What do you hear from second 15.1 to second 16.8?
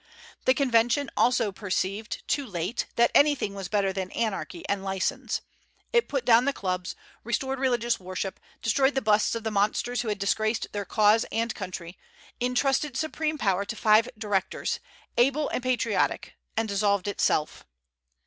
able and patriotic, and